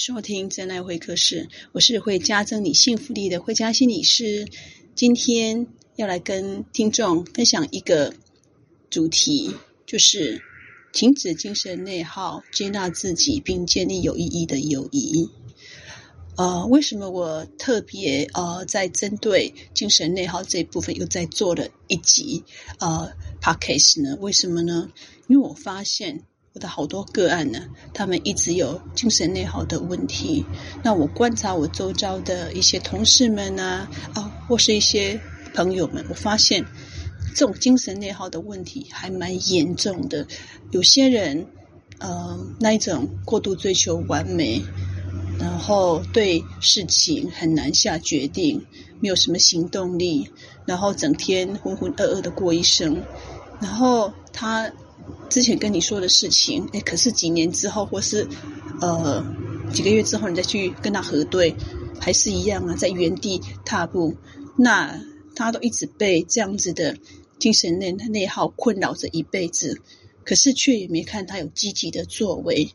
[0.00, 4.46] 收听真爱会客室，我是会加增你幸福力的慧嘉心理师。
[4.94, 8.14] 今天要来跟听众分享一个
[8.88, 9.54] 主题，
[9.84, 10.40] 就是
[10.94, 15.28] 停止精神内耗，接纳自己，并建立有意义的友谊。
[16.38, 22.42] 呃，为什么我特别呃在针对精神内耗这一部分又在做了一集
[22.78, 24.16] 呃 podcast 呢？
[24.18, 24.90] 为什么呢？
[25.28, 26.24] 因为我发现。
[26.52, 27.60] 我的好多个案呢，
[27.94, 30.44] 他们一直有精神内耗的问题。
[30.82, 35.20] 那我观察我周遭的一些同事们啊，啊，或是一些
[35.54, 36.64] 朋友们，我发现
[37.36, 40.26] 这种精神内耗的问题还蛮严重的。
[40.72, 41.46] 有些人，
[41.98, 44.60] 呃，那一种过度追求完美，
[45.38, 48.66] 然后对事情很难下决定，
[48.98, 50.28] 没有什么行动力，
[50.66, 53.00] 然后整天浑浑噩噩的过一生，
[53.60, 54.68] 然后他。
[55.28, 58.26] 之前跟你说的事情，哎，可是几年之后，或是
[58.80, 59.24] 呃
[59.72, 61.54] 几个月之后，你再去跟他核对，
[62.00, 64.16] 还是一样啊，在原地踏步。
[64.56, 65.00] 那
[65.34, 66.96] 他都一直被这样子的
[67.38, 69.80] 精神内内耗困扰着一辈子，
[70.24, 72.72] 可是却也没看他有积极的作为。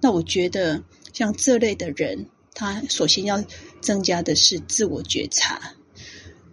[0.00, 3.44] 那我觉得，像这类的人，他首先要
[3.80, 5.74] 增加的是自我觉察。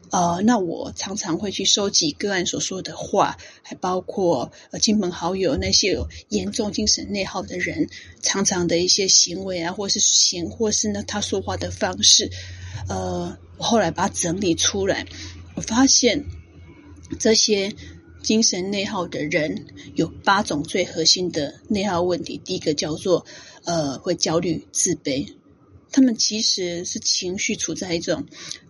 [0.09, 7.89] 呃，那我常常会去收集个案所说的话，还包括呃亲朋好友那些有严重精神内耗的人，
[8.21, 12.31] 常常的一些行为啊，或是行，或是呢他说话的方式，
[12.87, 15.05] 呃，我后来把它整理出来，
[15.55, 16.23] 我发现
[17.19, 17.73] 这些
[18.23, 22.37] 精神内耗的人有八种最核心的内耗问题。
[22.43, 23.25] 第一个叫做
[23.65, 25.36] 呃会焦虑自卑。
[25.97, 28.23] 他们其实是情绪处在一种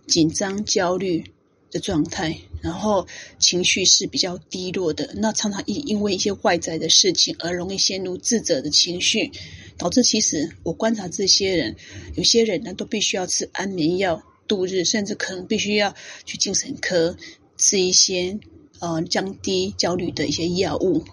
[0.06, 1.22] 紧张、焦虑
[1.70, 3.06] 的状态，然后
[3.38, 5.12] 情绪是比较低落的。
[5.14, 9.30] 那常常因因为一些外在的事情而容易陷入自责的情绪，
[9.76, 11.76] 导致其实我观察这些人，
[12.14, 17.14] 有些人呢都必须要吃安眠药度日，甚至可能必须要去精神科
[17.58, 18.38] 吃一些
[18.78, 21.04] 呃降低焦虑的一些药物。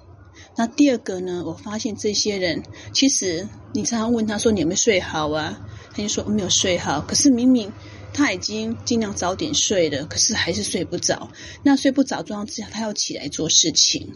[0.55, 5.59] 那第二个呢，我发现这些人其实你常常问他说：“你有没有睡好啊？”
[5.95, 7.71] 他就说没有睡好，可是明明
[8.11, 11.29] 他已经尽量早点睡了，可是还是睡不着。
[11.63, 14.13] 那睡不着状况之下，他要起来做事情。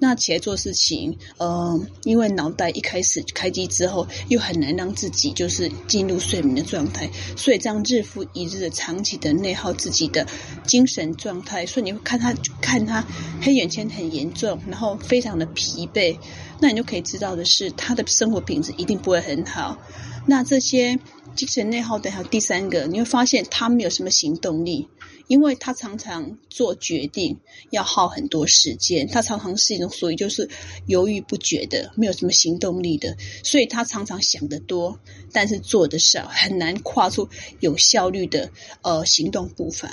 [0.00, 10.26] 那起来做事情，呃，因为脑袋一开始开机之后，又很难让自己就是进入睡眠的状态，所以这样日复一日的长期的内耗自己的
[10.64, 11.64] 精神状态。
[11.64, 13.04] 所以你会看他看他
[13.40, 16.16] 黑眼圈很严重，然后非常的疲惫。
[16.60, 19.78] 那你就可以知道的是，他的生活品质一定不会很好。
[20.26, 20.98] 那这些。
[21.36, 24.88] 精神内耗的还有第三个，你会发现他没有什么行动力，
[25.26, 27.38] 因为他常常做决定
[27.70, 30.48] 要耗很多时间，他常常是一种属于就是
[30.86, 34.98] 犹豫不决的，没有什么行动力的，所以他常常想得多，
[35.32, 37.28] 但是做得少，很难跨出
[37.60, 38.50] 有效率的
[38.82, 39.88] 呃行动步伐。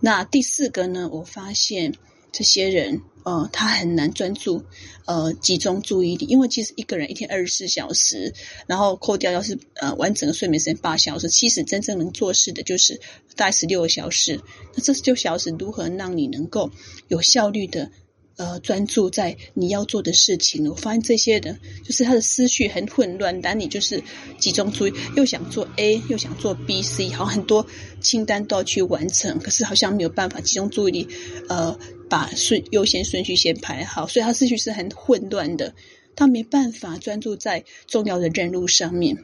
[0.00, 1.92] 那第四个呢，我发现
[2.32, 3.02] 这些人。
[3.22, 4.64] 呃，他很难专注，
[5.04, 8.32] 呃，集中注意力，因为其实一个人一天二十四小时，
[8.66, 12.98] 然后扣掉要是呃完整的睡眠时间八小时，其实真正能做事的就是
[13.36, 14.40] 大概十六个小时。
[14.74, 16.70] 那这十六小时如何让你能够
[17.08, 17.90] 有效率的？
[18.36, 20.66] 呃，专注在你要做的事情。
[20.66, 24.02] 我发现这些人就是他的思绪很混乱，但你就是
[24.38, 27.66] 集中注意，又想做 A，又想做 B、C，好像很多
[28.00, 31.08] 清单都要去完成，可是好像没有办法集中注意力，
[31.50, 31.78] 呃，
[32.10, 35.72] 把顺优先顺序先排好，所以他思绪是很混乱的，
[36.16, 39.16] 他没办法专注在重要的任务上面。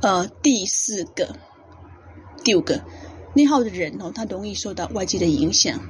[0.00, 1.34] 呃，第四个，
[2.44, 2.80] 第五个，
[3.34, 5.80] 内耗的人哦，他容易受到外界的影响。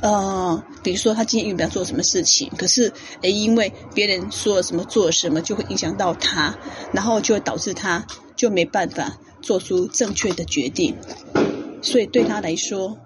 [0.00, 6.56] 呃，比如说他今天预备要做什么事情，可是诶，因为别人说了什么做了什么，就会影响到他，
[6.92, 10.96] 然后就会导致他就没办法做出正确的决定。
[11.82, 12.96] 所以对他来说，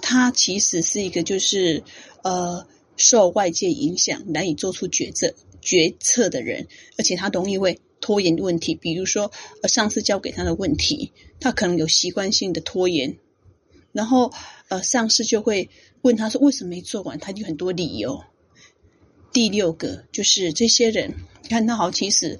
[0.00, 1.82] 他其实是一个就是
[2.22, 2.66] 呃
[2.96, 6.66] 受外界影响难以做出决策决策的人，
[6.96, 8.74] 而且他容易会拖延问题。
[8.74, 9.30] 比如说
[9.62, 13.16] 呃上司交给他的问题，他可能有习惯性的拖延，
[13.92, 14.32] 然后
[14.68, 15.68] 呃上司就会。
[16.00, 18.22] 问他说为什么没做完，他就很多理由。
[19.32, 21.12] 第六个就是这些人，
[21.42, 22.38] 你看他好，其实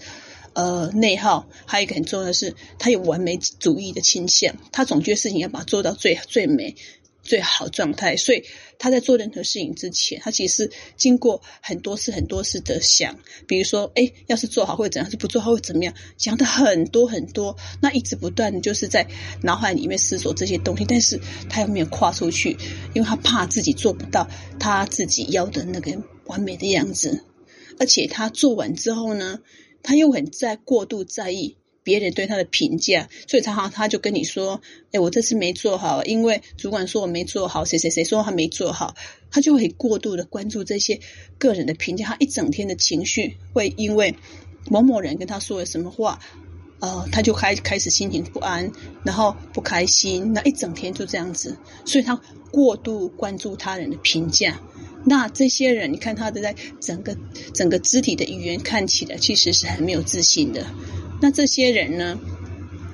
[0.52, 6.76] 呃内耗，还有一个很重要的是，他有完美主义的倾向，他总觉得事情要把它做到最最美。
[7.28, 8.42] 最好状态，所以
[8.78, 19.06] 他在做任何事情之前，他其实经过很多次、很多次的想，比如说，哎，要是做好会怎样，是不做好会怎么样，想的很多很多，那一直不断就是在
[19.42, 21.20] 脑海里面思索这些东西，但是
[21.50, 22.56] 他又没有跨出去，
[22.94, 24.26] 因为他怕自己做不到
[24.58, 27.22] 他自己要的那个完美的样子，
[27.78, 29.40] 而且他做完之后呢，
[29.82, 31.57] 他又很在过度在意
[31.88, 34.60] 别人对他的评价，所以常常他就跟你说
[34.92, 38.94] ：“哎，我这次没做好，因为主管说我没做好，谁谁谁说他没做好。”
[39.32, 41.00] 他就会过度的关注这些
[41.38, 44.14] 个人的评价，他一整天的情绪会因为
[44.68, 46.20] 某某人跟他说了什么话，
[46.80, 48.70] 呃，他就开开始心情不安，
[49.02, 51.56] 然后不开心，那一整天就这样子，
[51.86, 52.20] 所以他
[52.50, 54.60] 过度关注他人的评价。
[55.06, 57.16] 那这些人，你看他的在整个
[57.54, 60.66] 整个肢体的语言看起来其实是很没有自信的。
[61.20, 62.18] 那这些人呢，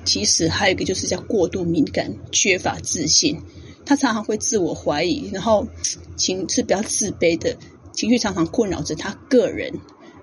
[0.03, 3.39] 其实还有一个就是叫过度敏感、缺乏自信。
[3.85, 5.67] 他常常会自我怀疑，然后
[6.15, 7.55] 情是比较自卑的
[7.93, 9.71] 情绪，常常困扰着他个人。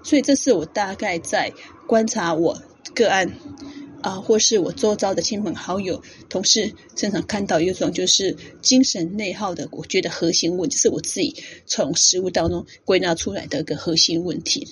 [0.03, 1.53] 所以这是我大概在
[1.87, 2.61] 观察我
[2.93, 3.31] 个案
[4.03, 14.67] 啊，或是我周遭的亲朋好友、同事身上看到一种就是精神内耗的，我觉得核心问题，是我自己从食物当中归纳出来的一个核心问题。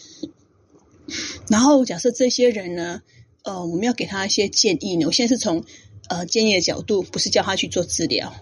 [1.49, 3.03] 然后假设这些人呢，
[3.43, 5.07] 呃，我们要给他一些建议呢。
[5.07, 5.65] 我现在是从
[6.09, 8.35] 呃建议的角度，不是叫他去做治疗。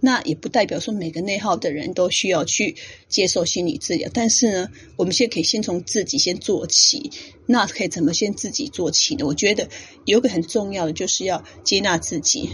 [0.00, 2.76] 那也不代表说每个内耗的人都需要去
[3.08, 4.10] 接受心理治疗。
[4.12, 7.10] 但是呢，我们现在可以先从自己先做起。
[7.46, 9.24] 那可以怎么先自己做起呢？
[9.24, 9.68] 我觉得
[10.04, 12.50] 有个很重要的就是要接纳自己。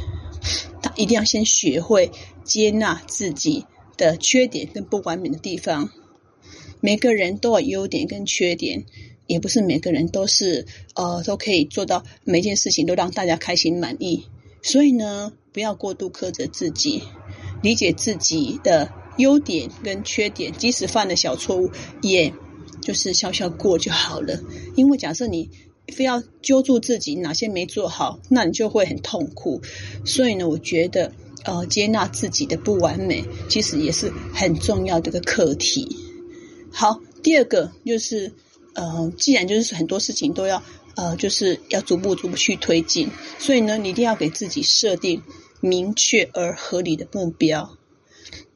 [0.80, 2.12] 他一定要先学会
[2.44, 3.66] 接纳自己
[3.96, 5.90] 的缺点跟不完美的地方。
[6.80, 8.84] 每个人都有优点跟缺点。
[9.30, 10.66] 也不是每个人都是
[10.96, 14.24] 呃都可以做到每件事情都让大家开心满意，
[14.60, 17.00] 所以呢，不要过度苛责自己，
[17.62, 21.70] 理解自己的优点跟缺点，即使犯了小错误，
[22.02, 22.34] 也
[22.82, 24.40] 就是笑笑过就好了。
[24.74, 25.48] 因为假设你
[25.94, 29.62] 非要揪住自己哪些没做好，那你就会很痛苦。
[30.04, 31.12] 所以呢，我觉得
[31.44, 35.86] 呃接纳自己的不完美，其实也是很重要的一个课题。
[36.72, 38.32] 好，第二个就是。
[38.74, 40.62] 呃，既然就是很多事情都要
[40.96, 45.22] 呃，就是要逐步逐步去推进，所以呢，你一定要给自己设定
[45.60, 47.76] 明确而合理的目标，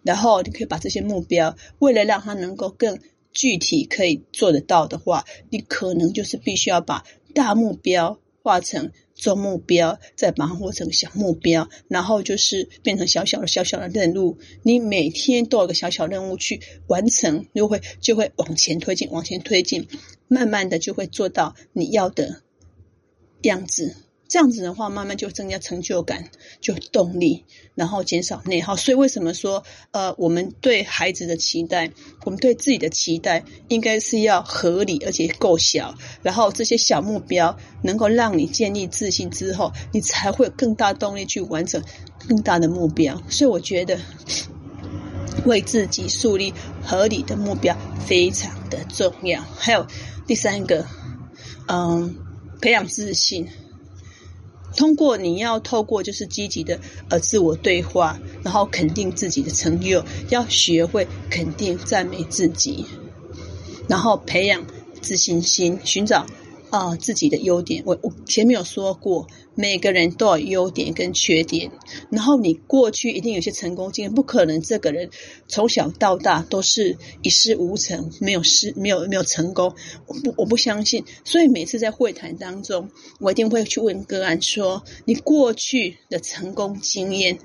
[0.02, 2.98] 然后你可以把这些目标，为了让它能够更
[3.32, 8.92] 具体可以做得到的话，你可能就是必须要把大目标化成。
[9.24, 14.36] 做目标，再把它活成小目标，然后就是变成小小的、小小的任务。
[14.62, 19.88] 你每天都有个小小任务去完成，就会就会往前推进，往前推进，
[20.28, 22.42] 慢慢的就会做到你要的
[23.40, 23.96] 样子。
[24.34, 26.28] 这样子的话，慢慢就增加成就感，
[26.60, 27.44] 就动力，
[27.76, 28.74] 然后减少内耗。
[28.74, 31.92] 所以为什么说，呃，我们对孩子的期待，
[32.24, 35.94] 我们对自己的期待，应该是要合理而且够小。
[36.20, 41.80] 然后这些小目标能够让你建立自信之后，你才会有更大动力去完成
[42.26, 43.22] 更大的目标。
[43.28, 43.96] 所以我觉得，
[45.46, 46.52] 为自己树立
[46.82, 49.40] 合理的目标非常的重要。
[49.56, 49.86] 还有
[50.26, 50.84] 第三个，
[51.68, 52.16] 嗯，
[52.60, 53.48] 培养自信。
[54.76, 56.78] 通过你要透过就是积极的
[57.08, 62.84] 呃自我对话，然后肯定自己的成就，要学会肯定赞美自己，
[63.88, 64.64] 然后培养
[65.00, 66.26] 自信心，寻找。
[66.74, 71.70] 啊、自己的优点，我我前面有说过，每个人都有优点跟缺点。
[72.10, 75.08] 然后你过去一定有些成功经验，不可能这个人
[75.46, 79.72] 从小到大都是一事无成，没有失，没有没有成功。
[80.06, 81.04] 我不我不相信。
[81.24, 82.90] 所以每次在会谈当中，
[83.20, 87.38] 我一定会去问个案说：你过去的成功经验。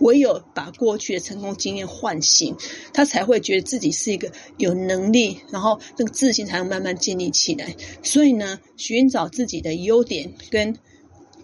[0.00, 2.56] 唯有把过去的成功经验唤醒，
[2.92, 7.76] 他才会觉得自己是一个有能力，然后这个自信才能慢慢建立起来。
[8.02, 10.76] 所以呢，寻找自己的优点跟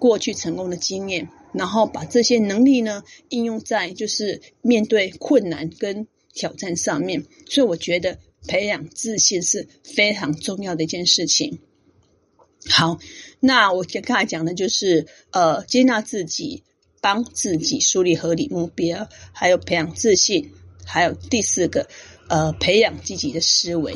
[0.00, 7.24] 过去成功的经验，然后把这些能力呢应用在就是面对困难跟挑战上面。
[7.48, 11.60] 所以我觉得培养自信是非常重要的一件事情。
[12.68, 12.98] 好，
[13.38, 16.64] 那我刚才讲的就是呃，接纳自己。
[17.00, 20.50] 帮自己树立合理目标，还有培养自信，
[20.84, 21.88] 还有第四个，
[22.28, 23.94] 呃，培养积极的思维，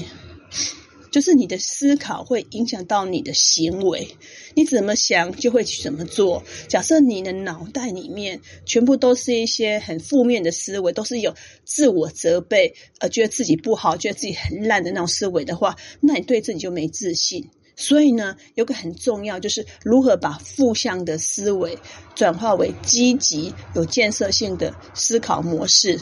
[1.11, 4.17] 就是你的思考会影响到你的行为，
[4.55, 6.43] 你怎么想就会去怎么做。
[6.69, 17.51] 假设你的脑袋里面全部都是一些很负面的思维，都是有自我责备，呃，觉得自己不好，觉得自己很烂的那种思维的话，那你对自己就没自信。
[17.77, 21.79] 所以呢，有个很重要，就是如何把负向的思维
[22.15, 26.01] 转化为积极、有建设性的思考模式。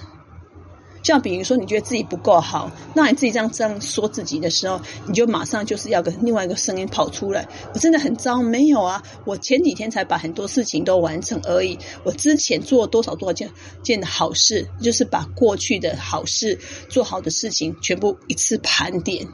[1.03, 7.49] 像比如说，你觉得自己不够好，那你自己这样这样说自己的时候，你就马上就是要跟另外一个声音跑出来。
[7.73, 11.79] 我真的很糟，没有啊，我前几天才把很多事情都完成而已。
[12.05, 13.51] 我之前做了多少多少件
[13.83, 19.27] 件的好事，就是把过去的好事做好的事情全部一次盘点，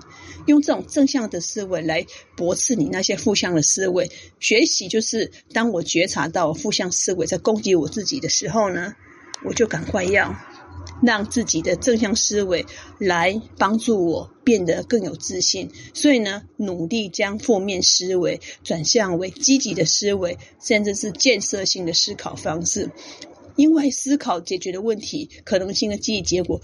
[0.46, 2.06] 用这种正向的思维来
[2.36, 4.10] 驳斥你那些负向的思维。
[4.38, 8.94] 学习就是当我觉察到负向思维在攻击我自己的时候呢，
[9.44, 10.34] 我就赶快要。
[11.02, 12.64] 让自己的正向思维
[12.98, 22.90] 来帮助我变得更有自信，所以呢，努力将负面思维转向为积极的思维，甚至是建设性的思考方式。
[23.56, 26.60] 因为思考解决的问题可能性的记忆结果。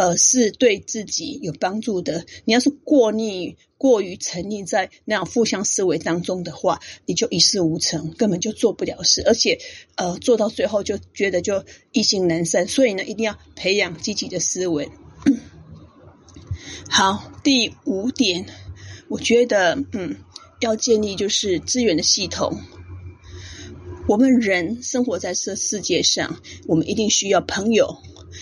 [0.00, 2.24] 呃，是对自己有帮助的。
[2.46, 9.58] 你要是过腻、过于沉溺在那样负向思维当中的话，你就一事无成，根本就做不了事，而且
[9.96, 12.66] 呃，做到最后就觉得就意兴阑珊。
[12.66, 14.88] 所以呢，一定要培养积极的思维。
[16.88, 18.46] 好，第五点，
[19.08, 20.16] 我觉得嗯，
[20.60, 22.58] 要建立就是资源的系统。
[24.08, 27.98] 我们人生活在这世界上，我们一定需要朋友。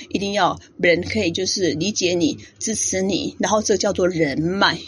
[0.08, 4.78] 一定要人可以就是理解你、支持你，然后这叫做人脉。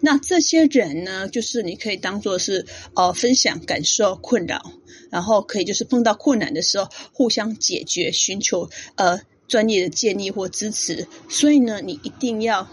[0.00, 4.72] 那这些人呢，就是你可以当做是呃分享感受、困扰，
[5.10, 11.06] 然后可以就是碰到困难的时候互相解决，寻求呃专业的建议或支持。
[11.28, 12.68] 所以呢，你一定要。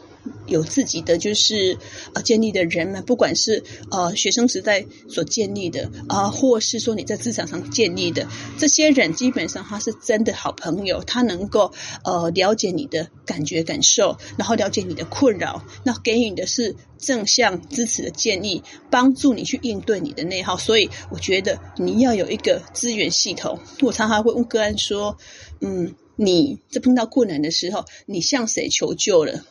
[0.48, 1.77] 有自己的就是
[2.13, 8.27] 呃建立的人们，不管是呃学生时代所建立的啊、或是说你在职场上建立的
[8.58, 11.72] 这些人，基本上他是真的好朋友，他能够
[12.03, 20.58] 呃了解你的感觉感受，然后了解你的困扰，那给予你的是正向支持的建议，帮助你去应对你的内耗。
[20.58, 23.60] 所以我觉得你要有一个资源系统。
[23.82, 25.17] 我常常会问个案说，
[25.62, 29.44] 嗯，你在碰到困难的时候，你向谁求救了？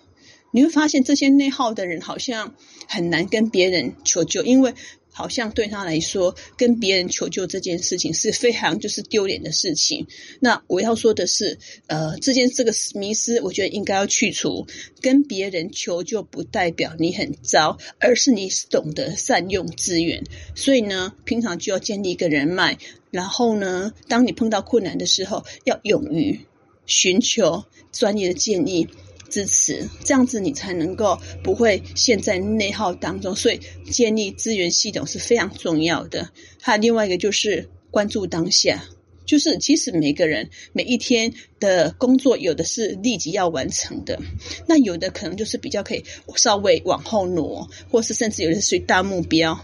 [0.54, 2.54] 你会发现这些内耗的人好像
[2.86, 4.72] 很难跟别人求救，因为
[5.10, 10.06] 好像对他来说，跟别人求救这件事情是非常就是丢脸的事情。
[10.38, 11.58] 那我要说的是，
[11.88, 14.64] 呃，这件这个迷思，我觉得应该要去除。
[15.00, 20.22] 跟别人求救不代表你很糟，而是你懂得善用资源。
[20.54, 22.78] 所以呢，平常就要建立一个人脉，
[23.10, 26.46] 然后呢，当你碰到困难的时候，要勇于
[26.86, 28.86] 寻求专业的建议。
[29.34, 33.34] 支持，这样子你才能够不会陷在内耗当中。
[33.34, 33.58] 所以
[33.90, 36.30] 建立资源系统是非常重要的。
[36.62, 38.84] 还有另外一个就是关注当下，
[39.26, 44.20] 就是其实每个人每一天的工作，有的是立即要完成的，
[44.68, 46.04] 那有的可能就是比较可以
[46.36, 49.58] 稍微往后挪，或是甚至有的是大目标。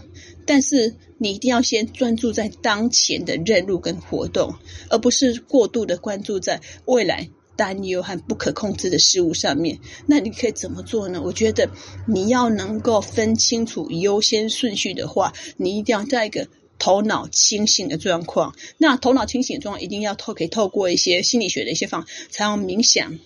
[0.45, 4.53] 但是你一定要先专注在当前的任务跟活动，
[4.89, 7.29] 而不是过度的关注在未来。
[7.61, 9.77] 担忧和不可控制的事物上面，
[10.07, 11.21] 那你可以怎么做呢？
[11.21, 11.69] 我觉得
[12.07, 16.47] 你要能够分清楚优先顺序的话，你一定要在一个
[16.79, 18.55] 头脑清醒的状况。
[18.79, 23.19] 那头脑清醒的状况一定要透可以透过一些心理学的一些方法，采用冥想、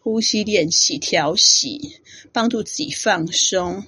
[0.00, 1.96] 呼吸练习、调息，
[2.32, 3.84] 帮助自己放松。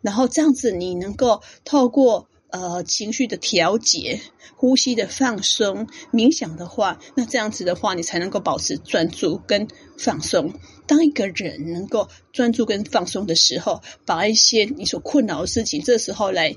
[0.00, 2.26] 然后这样子，你能够透过。
[2.50, 4.20] 呃，情绪的调节、
[4.54, 9.66] 呼吸的放松、冥想的话，那这样子的话，你才能够保持专注跟
[9.98, 10.54] 放松。
[10.86, 16.54] 当一个人能够专注跟放松的时候，把一些你所困扰的事情，这时候来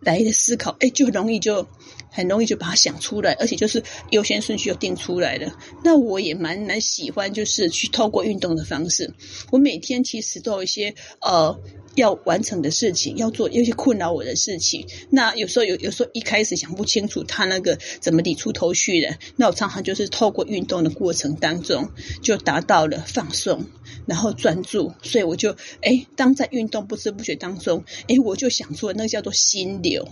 [0.00, 1.66] 来思考，哎，就容易就
[2.10, 5.56] 很容易就把它想出来，而且就是优先顺序又定出来了。
[5.84, 9.14] 那我也蛮蛮喜欢，就是去透过运动的方式。
[9.52, 11.56] 我每天其实都有一些呃。
[11.94, 14.86] 要完成的事情，要做有些困扰我的事情。
[15.10, 21.90] 那有时候有有时候一开始想不清楚他那个怎么理出头绪的，那我常常就是透过运动的过程当中，
[22.22, 23.66] 就达到了放松，
[24.06, 24.92] 然后专注。
[25.02, 30.08] 所以我就诶，当在运动不知不觉当中，诶，我就想出那个叫做心流。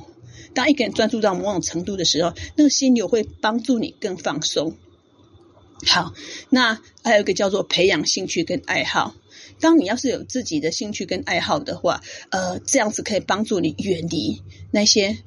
[0.54, 4.76] 当一个人专注到某种程度的时候，那个心流会帮助你更放松。
[5.86, 6.12] 好，
[6.50, 9.14] 那还有一个叫做培养兴趣跟爱好。
[9.60, 15.18] 当你要是有自己的兴趣跟爱好的话，呃，这样子可以帮助你远离那些。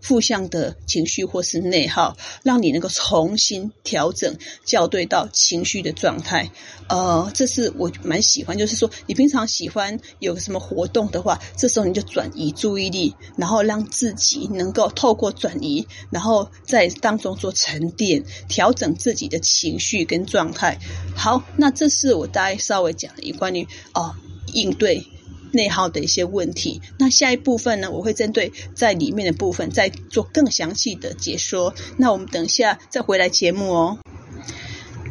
[0.00, 6.50] 负向的情绪或是内耗，让你能够重新调整、校对到情绪的状态。
[6.88, 20.78] 呃，这是我蛮喜欢，就是说你平常喜欢有什么活动的话，这时候你就转移注意力，然后让自己能够透过转移，然后在当中做沉淀，调整自己的情绪跟状态。
[21.14, 24.14] 好，那这是我大概稍微讲了一关于哦
[24.54, 25.06] 应对。
[25.52, 31.74] 内耗的一些问题，那下一部分呢，我会针对在里面的部分再做更详细的解说。
[31.96, 33.98] 那我们等一下再回来节目哦。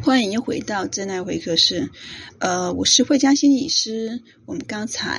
[0.02, 1.90] 欢迎又回到真爱会客室，
[2.38, 4.22] 呃，我是慧嘉心理师。
[4.46, 5.18] 我们刚才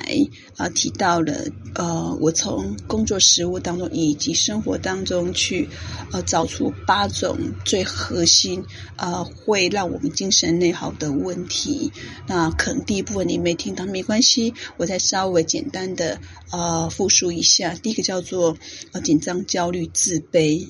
[0.56, 1.44] 啊、呃、提到了，
[1.74, 5.68] 呃，我从工作实务当中以及生活当中去，
[6.12, 8.64] 呃，找出八种最核心
[8.96, 11.92] 啊、会让我们精神内耗的问题。
[12.26, 16.20] 那可能第一部分你没听到，没关系，我再稍微简单的
[16.50, 17.74] 呃复述一下。
[17.74, 18.56] 第一个叫做
[18.92, 20.66] 呃紧张、焦虑、自卑。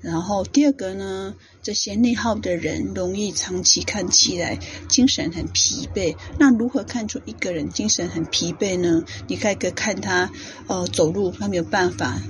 [0.00, 6.16] 然后第二个呢，这些内耗的人容易长期看起来精神很疲惫。
[6.38, 9.04] 那如何看出一个人精神很疲惫呢？
[9.28, 10.30] 你可以看他，
[10.66, 12.20] 呃，走路他没有办法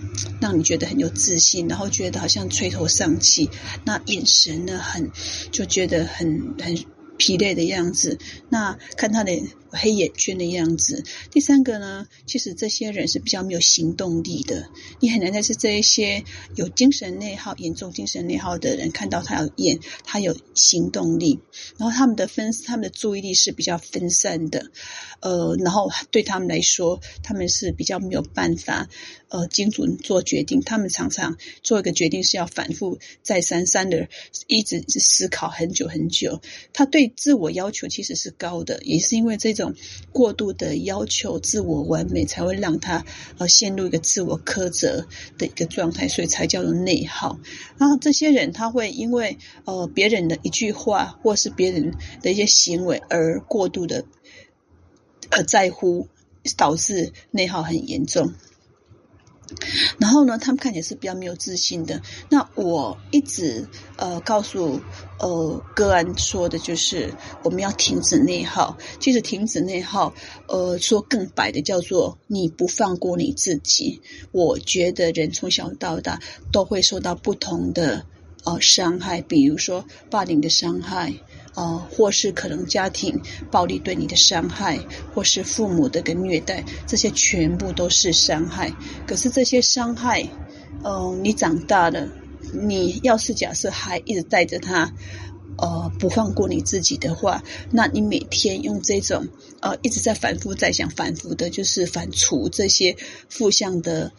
[0.40, 3.50] 让你觉得很有自信，然后觉得好像垂头丧气，
[3.84, 5.10] 那眼神呢很
[5.50, 6.84] 就觉得很很
[7.16, 8.18] 疲累的样子。
[8.48, 9.32] 那看他的。
[9.70, 11.04] 黑眼圈的样子。
[11.30, 14.68] 第三个呢，其实这些人是比较没有行动力的。
[14.98, 16.24] 你很难在是这一些
[16.56, 21.38] 有精神内耗、严重精神内耗的人看到他有演，他有行动力。
[21.78, 24.70] 然后他们的分，他们的注意力是比较分散的。
[25.20, 28.88] 呃，然后对他们来说，他们是比较没有办法
[29.28, 30.60] 呃精准做决定。
[30.62, 34.08] 他们常常做一个决定是要反复再三三的，
[34.46, 36.40] 一直思考很久很久。
[36.72, 39.59] 他对自我要求其实是高的，也是因为这种。
[39.62, 39.74] 种
[40.12, 43.04] 过度的要求自我完美，才会让他
[43.38, 45.06] 呃陷入一个自我苛责
[45.38, 47.38] 的一个状态，所以才叫做内耗。
[47.78, 54.04] 然后这些人他会因为呃别人的一句话，或是别人的一些行为而过度的
[55.30, 56.08] 呃在乎，
[56.56, 58.32] 导致内耗很严重。
[59.98, 62.00] 然后呢，他们看起来是比较没有自信的。
[62.28, 63.66] 那我一直
[63.96, 64.80] 呃告诉
[65.18, 68.76] 呃个案说的就是，我们要停止内耗。
[68.98, 70.12] 其实停止内耗，
[70.46, 74.00] 呃，说更白的叫做你不放过你自己。
[74.32, 76.20] 我觉得人从小到大
[76.52, 78.04] 都会受到不同的
[78.44, 81.12] 呃伤害，比如说霸凌的伤害。
[81.56, 83.20] 呃，或是可能家庭
[83.50, 84.78] 暴力对你的伤害，
[85.12, 88.72] 或是父母的个虐待，这些全部都是伤害。
[89.04, 90.24] 可是这些伤害，
[90.84, 92.08] 呃，你长大了，
[92.54, 94.94] 你要是假设还一直带着他，
[95.58, 99.26] 呃，不放过你自己的话，那你每天用这种
[99.58, 102.96] 呃一直在反复在想、反复的，就是反刍这些
[103.28, 104.12] 负向的。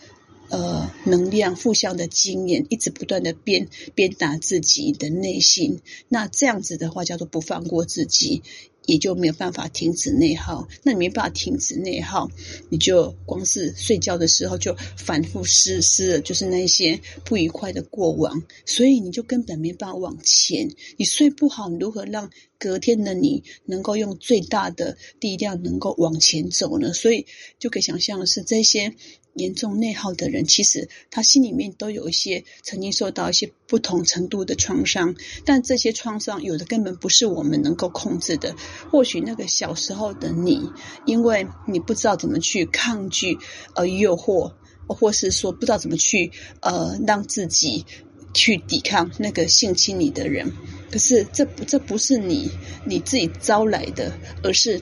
[0.51, 8.43] 呃，能量互相的经验一直不断的鞭鞭打自己的内心，那这样子的话叫做不放过自己，
[8.85, 10.67] 也就没有办法停止内耗。
[10.83, 12.29] 那你没办法停止内耗，
[12.67, 20.69] 你就光是睡觉的时候就反复思思，就是那些不愉快的过往，所以你就根本没办法往前。
[20.97, 26.91] 你睡不好，你如何让隔天的你能够用最大的力量能够往前走呢？
[26.91, 27.25] 所以
[27.57, 28.93] 就可以想象的是这些。
[29.33, 35.15] 严重内耗的人，其实他心里面都有一些曾经受到一些不同程度的创伤，
[35.45, 38.55] 但这些创伤有的根本不是我们能够控制的。
[38.91, 40.69] 或许那个小时候的你，
[41.05, 43.37] 因为你不知道怎么去抗拒
[43.75, 44.53] 呃诱惑，
[44.87, 47.85] 或是说不知道怎么去呃让自己
[48.33, 50.51] 去抵抗那个性侵你的人，
[50.91, 52.51] 可是这不这不是你
[52.85, 54.11] 你自己招来的，
[54.43, 54.81] 而是。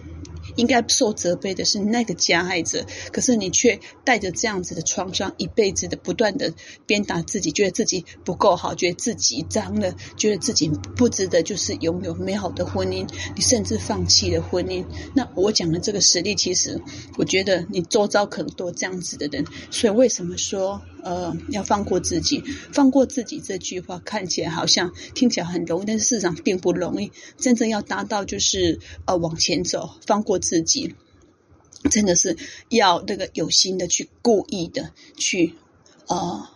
[0.56, 6.54] 应该受责备的是那个加害者，可是你却带着这样子的创伤，一辈子的不断的
[6.86, 14.86] 鞭打自己，觉得自己不够好，觉得自己脏了，觉得自己不值得，就是拥有美好的婚姻，你甚至放弃了婚姻。
[15.14, 16.82] 那我讲的这个实例，其实
[17.18, 20.82] 我觉得你周遭可能都有这样子的人，所以为什么说？
[21.04, 27.12] 呃，要放过自己，放过自己这句话看起来好像听起来很容易，但是事实上并不容易。
[27.38, 30.96] 真正要达到就是呃往前走，放过自己，
[31.90, 32.38] 真的是
[32.70, 35.56] 要那个有心的去故意的去
[36.08, 36.48] 呃，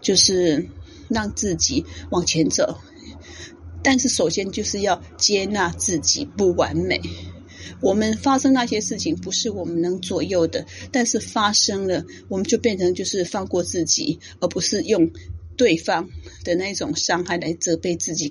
[0.00, 0.68] 就是
[1.08, 2.78] 让自己往前走。
[3.82, 7.00] 但是首先就是要接纳自己不完美。
[7.80, 15.10] 我们发生那些事情不是我们能左右的，但是发生了，我们就变成就是放过自己，而不是用
[15.56, 16.08] 对方
[16.44, 18.30] 的那种伤害来责备自己，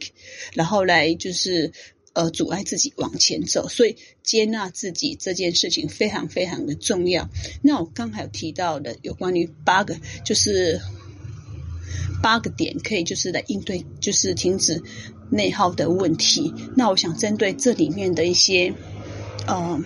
[0.54, 1.72] 然后来就是
[2.14, 3.68] 呃阻碍自己往前走。
[3.68, 7.30] 所以接纳自己这件事情非常非常的重要。
[7.62, 10.80] 那我刚才有提到的有关于八个，就是
[12.22, 14.82] 八个点可以就是来应对，就是停止
[15.30, 16.54] 内耗的问题。
[16.76, 18.74] 那我想针对这里面的一些。
[19.48, 19.82] 呃，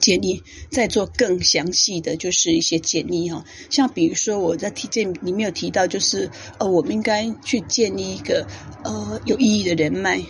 [0.00, 8.46] 建议再做更详细的就是一些建议哈，像比如说我在提建里面有提到，就是呃，我们应该去建立一个
[8.84, 10.22] 呃有意义的人脉。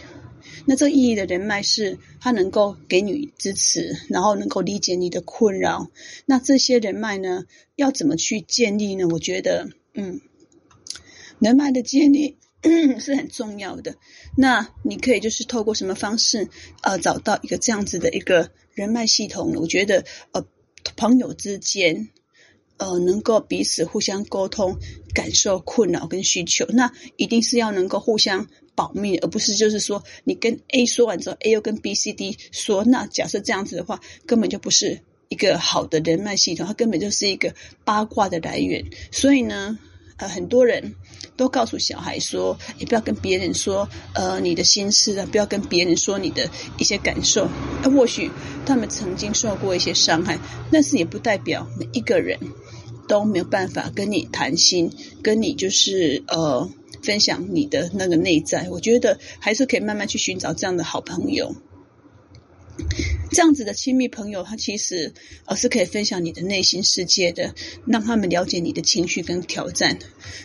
[0.68, 5.90] 那这意义的人脉是他能够给你支持，然后能够理解你的困扰。
[6.26, 7.44] 那这些人脉呢，
[7.76, 9.06] 要怎么去建立呢？
[9.06, 10.20] 我觉得，嗯，
[11.38, 12.36] 人脉的建立
[12.98, 13.94] 是很重要的。
[14.36, 16.48] 那你可以就是透过什么方式，
[16.82, 19.60] 呃，找到一个这样子的一个人脉系统呢？
[19.60, 20.44] 我觉得，呃，
[20.96, 22.08] 朋友之间，
[22.78, 24.78] 呃，能够彼此互相沟通、
[25.14, 38.84] 感受困扰跟需求，那一定是要能够互相保密，而不是就是说你跟 A 说完之后，A 又跟 B、C、D 说，那假设这样子的话，根本就不是一个好的人脉系统，它根本就是一个八卦的来源。
[39.12, 39.78] 所以呢。
[40.18, 40.94] 呃，很多人
[41.36, 46.48] 都告诉小孩说：“也不要跟别人说，呃，你的心事啊，不要跟别人说你的
[46.78, 47.48] 一些感受。
[47.82, 48.30] 呃，或许
[48.64, 50.38] 他们曾经受过一些伤害，
[50.72, 52.38] 但是也不代表每一个人
[53.06, 54.90] 都没有办法跟你谈心，
[55.22, 56.70] 跟你就是呃
[57.02, 58.68] 分享你的那个内在。
[58.70, 61.54] 我觉得还是可以慢慢去寻找这样的好朋友。”
[63.30, 65.12] 这样子的亲密朋友，他其实
[65.44, 67.54] 呃是可以分享你的内心世界的，
[67.86, 69.98] 让他们了解你的情绪跟挑战。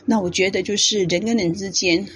[0.06, 2.08] 那我觉得就是人跟人之间。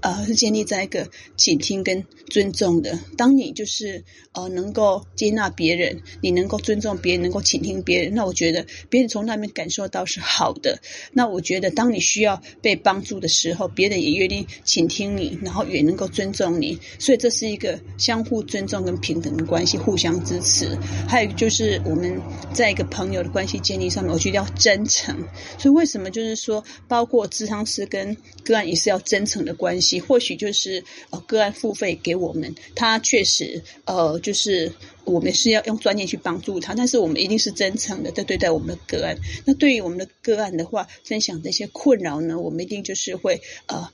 [0.00, 2.98] 呃，是建立在一个倾听跟尊重的。
[3.16, 10.78] 当你就是呃能够接纳别人，你能够尊重别人，能够倾听别人，那我觉得别人从那边感受到是好的。
[11.12, 16.78] 那我觉得当你需要被帮助的时候，别人也愿意倾听你，然后也能够尊重你。
[16.98, 20.76] 所以这是一个相互尊重跟平等的关系，互相支持。
[21.08, 22.20] 还有就是我们
[22.52, 25.16] 在一个朋友的关系建立上面，我觉得要真诚。
[25.58, 30.00] 所以为什么就是说，包括咨商师跟个案也是要真诚的关系。
[30.00, 34.72] 或许就是呃个案付费给我们，他确实呃就是
[35.04, 39.18] 我们是要用专业去帮助他，但是我们一定是真诚的在对待我们的个案。
[39.44, 43.90] 那对于我们的个案的话，分享这些困扰呢，我们一定就是会呃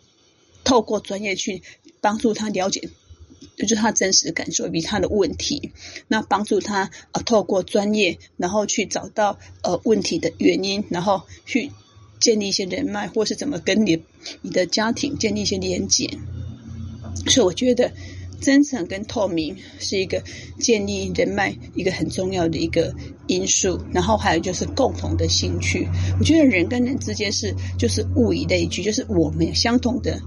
[0.64, 1.62] 透过专业去
[2.00, 2.88] 帮助他了解，
[3.56, 5.72] 就是他真实的感受以及他的问题，
[6.08, 11.70] 那帮助他呃透过专业，然后去找到呃问题的原因，然后去。
[12.22, 14.00] 建立一些人脉，或是怎么跟你
[14.40, 16.08] 你的家庭建立一些连接，
[17.26, 17.92] 所以我觉得
[18.40, 20.22] 真诚跟透明是一个
[20.58, 22.94] 建立人脉一个很重要的一个
[23.26, 23.78] 因素。
[23.92, 25.87] 然后还有就是共同的兴趣，
[26.18, 30.18] 我觉得人跟人之间是就是物以类聚，就是我们相同的。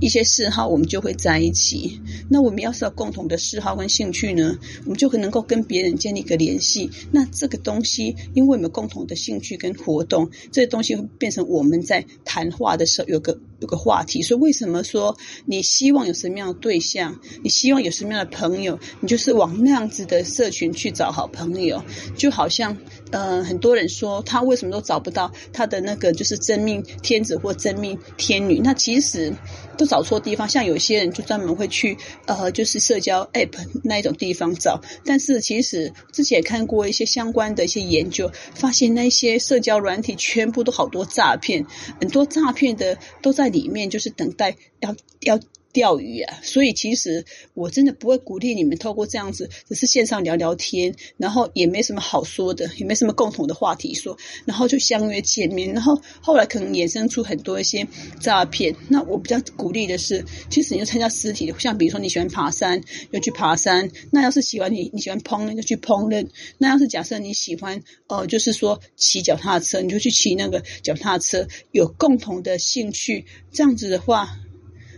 [0.00, 2.00] 一些嗜好，我们就会在一起。
[2.28, 6.90] 那我们要是有共同的嗜好跟兴趣呢，我们就可能够跟别人建立一个联系。
[7.12, 14.22] 那这个东西，因为我们共同的兴趣跟活动，这个东西会变成我们在谈话的时候有个有个话题。
[14.22, 21.82] 所以，为什么说你希望有什么样的对象，你希望有什么样的朋友，你就是往那样子的社群去找好朋友。
[22.16, 22.76] 就好像，
[23.10, 29.32] 呃，很多人说他为什么都找不到他的那个就是真命天子或真命天女，那其实。
[29.80, 34.78] 都找错地方，像有些人就专门会去呃，就是社交 App 那一种地方找。
[35.06, 41.64] 但是其实之前也看过一些相关的一些研究，发现那些社交软体全部都好多诈骗，
[41.98, 45.40] 很多诈骗的都在里面，就是等待要要。
[45.72, 57.86] 钓鱼啊，所以其实我真的不会鼓励你们透过这样子，只是线上聊聊天，然后也没什么好说的，也没什么共同的话题说，然后就相约见面，然后后来可能衍生出很多一些
[58.20, 58.74] 诈骗。
[58.88, 62.80] 那我比较鼓励的是，其实你就参加实体的，像比如说你喜欢爬山，
[63.12, 66.26] 就去爬山；那要是喜欢你你喜欢烹饪，就去烹饪；
[66.58, 74.36] 那要是假设你喜欢呃，就是说骑脚踏车，你就去骑那个脚踏车，有共同的兴趣，这样子的话。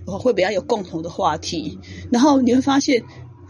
[0.04, 1.78] 我会比较有共同的话题，
[2.10, 3.02] 然后你会发现。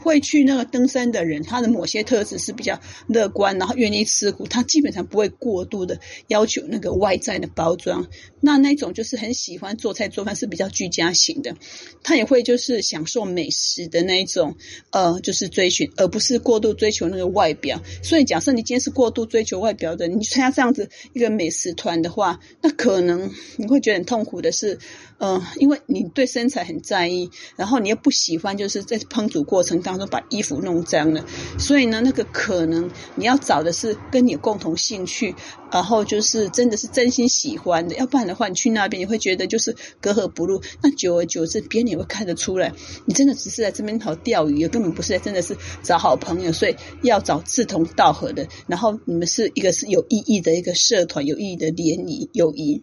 [0.02, 8.06] 会去那个登山的人，他的某些特质是比较乐观，然后愿意吃苦，他基本上不会过度的要求那个外在的包装。
[8.40, 11.54] 那那种就是很喜欢做菜做饭，是比较居家型的。
[12.02, 14.56] 他也会就是享受美食的那一种，
[14.90, 17.80] 呃，就是追寻，而不是过度追求那个外表。
[18.02, 24.76] 所以，假设你今天是过度追求外表的，你参加这样子一个美食团的话，那可能你会觉得很痛苦的是，
[25.18, 29.92] 呃，因为你对身材很在意，然后你又不喜欢就是在烹煮过程当中。
[29.92, 31.22] 当中把衣服弄脏了，
[31.58, 35.34] 所以呢，那个可能你要找的是跟你共同兴趣，
[35.70, 40.62] 然后就是真的是真心喜欢的，要不然的话，你去那边你会觉得就是格格不入。
[40.82, 42.72] 那久而久之，别人也会看得出来，
[43.04, 46.50] 你真的只是在这边好钓鱼，根本不是真的是找好朋友。
[46.50, 52.82] 所以要找志同道合的，然后你们是一个是有意义的一个社团，有意义的联谊友谊。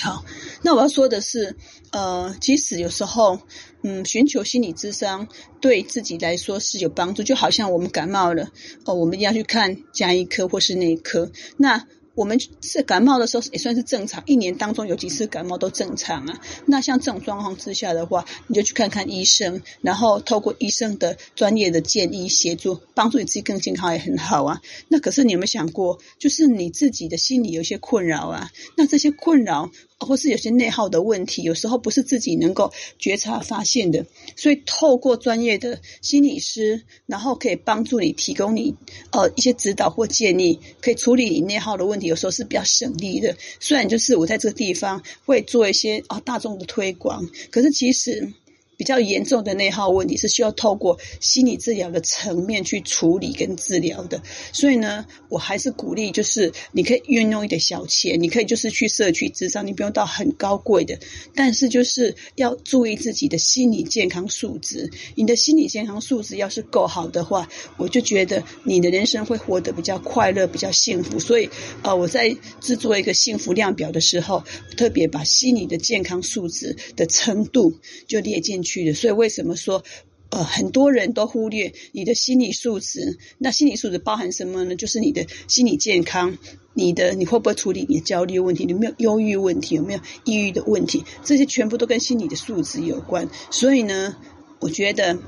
[0.00, 0.22] 好，
[0.62, 1.56] 那我要说的是，
[1.92, 3.40] 呃，即使有时候，
[3.82, 5.26] 嗯，寻求心理咨商
[5.62, 8.50] 对自己来说是有帮助，就好像我们感冒了，
[8.84, 11.32] 哦，我们要去看加医科或是内科。
[11.56, 11.86] 那
[12.18, 16.40] 我们是感冒的时候也算是正常，一年当中有几次感冒都正常啊。
[16.66, 24.60] 那像这种状况之下的话，你就去看看医生，然后透过医生的专业的建议协助，帮助你自己更健康也很好啊。
[24.88, 28.50] 那可是你有没有想过，就是你自己的心里有一些困扰啊？
[28.76, 29.70] 那这些困扰。
[30.00, 34.06] 或是有些内耗的问题，有时候不是自己能够觉察发现的，
[34.36, 38.74] 所以透过专业的心理师，然后可以帮助你提供你
[39.12, 42.06] 呃一些指导或建议，可以处理你内耗的问题。
[42.06, 43.36] 有时候是比较省力的。
[43.60, 48.32] 虽然就是我在这个地方会做一些啊、大众的推广，可是其实。
[48.78, 60.96] 比较严重的内耗问题是需要透过心理治疗的层面去处理跟治疗的，所以呢，我还是鼓励，就是你可以运用一点小钱，你可以就是去社区咨商，你不用到很高贵的，
[61.34, 64.88] 但是就是要注意自己的心理健康素质。
[65.16, 71.18] 你的心理健康素质要是够好的话，我就觉得你的人生会活得比较快乐、比较幸福。
[71.18, 71.50] 所以，
[71.82, 74.44] 呃，我在制作一个幸福量表的时候，
[74.76, 77.74] 特别把心理的健康素质的程度
[78.06, 78.67] 就列进去。
[78.68, 79.82] 去的，所以为什么说，
[80.30, 83.16] 呃，很多人都忽略你的心理素质？
[83.38, 84.76] 那心理素质包含什么呢？
[84.76, 86.36] 就是你的心理健康，
[86.74, 88.66] 你的你会不会处理你的焦虑问题？
[88.66, 89.76] 你有没有忧郁问题？
[89.76, 91.02] 有没有抑郁的问题？
[91.24, 93.26] 这些全部都跟心理的素质有关。
[93.50, 94.16] 所以呢，
[94.60, 95.18] 我觉得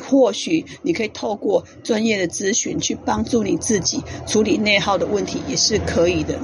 [0.00, 6.38] 或许你可以透过专业的咨询去帮助你自己处理内耗的问题，也是可以的。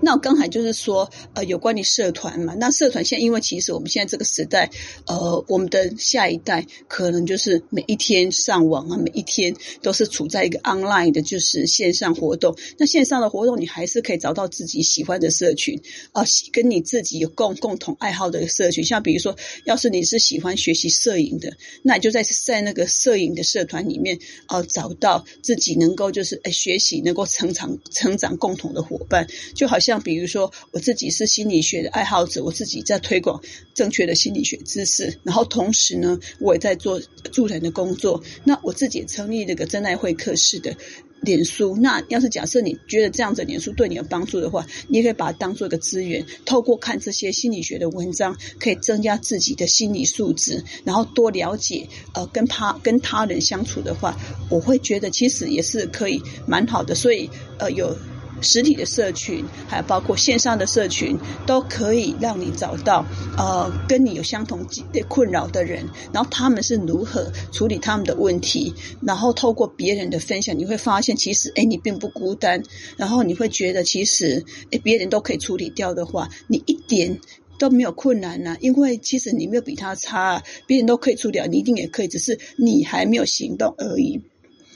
[0.00, 4.70] 那我刚才就是说，呃，有关于社团嘛，那社团现在因为其实我们现在这个时代，
[5.06, 12.56] 呃，我们的下一代可能就是每一天上网啊，每一天都是处在一个 online 的，就是线上活动。
[12.78, 15.80] 那线上的活动，你还是可以找到自己喜欢的社群
[16.12, 18.84] 啊，跟你自己有共共同爱好的社群。
[18.84, 21.52] 像比如说，要是你是喜欢学习摄影的，
[21.82, 29.26] 那你就在在那个摄影的社团里面，呃，找到自己能够就是诶学习，能够成长成长共同的伙伴。
[29.54, 33.38] 就好像像，比如说，我自己是心理学的爱好者，我自己在推广
[33.74, 36.98] 正确的心理学知识，然后同时呢，我也在做
[37.30, 38.22] 助人的工作。
[38.44, 40.74] 那我自己也成立这个真爱会客室的
[41.20, 41.76] 脸书。
[41.76, 54.16] 那要是假设你觉得这样子脸书对你有帮助的话，你也可以把它当做一个资源，透过看这些心理学的文章，可以增加自己的心理素质，然后多了解呃跟他跟他人相处的话，
[54.50, 56.94] 我会觉得其实也是可以蛮好的。
[56.94, 57.94] 所以呃有。
[58.40, 63.04] 实体的社群，还有包括线上的社群，都可以让你找到
[63.36, 72.62] 呃跟你有相同的困扰的人，然后他们是如何处理他们的问题，然后透过别人的分享，你会发现其实诶你并不孤单，
[72.96, 77.18] 然后你会觉得其实诶别人都可以处理掉的话，你一点
[77.58, 84.20] 都没有困难呐、因为其实你没有比他差，别人都可以处理掉，你一定也可以，只是你还没有行动而已。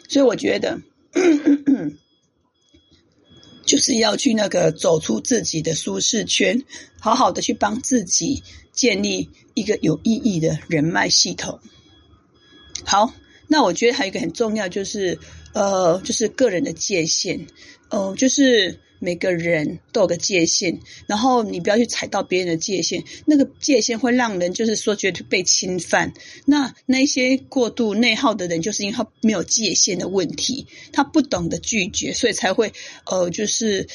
[0.09, 0.81] 所以我觉得。
[3.69, 6.65] 就是要去那个走出自己的舒适圈，
[6.99, 11.61] 好好的去帮自己建立一个有意义的人脉系统。
[12.85, 13.13] 好，
[13.47, 15.19] 那我觉得还有一个很重要，就是
[15.53, 17.47] 呃，就是个人的界限，
[17.91, 18.81] 哦、呃，就是。
[18.99, 26.13] 每个人都有个界限，然后你不要去踩到别人的界限，那个界限会让人就是说觉得被侵犯。
[26.45, 32.73] 那那些过度内耗的人，就是因为他没有界限的问题，他不懂得拒绝，所以才会
[33.07, 33.87] 呃，就是。